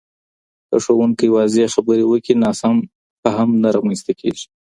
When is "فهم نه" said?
3.21-3.69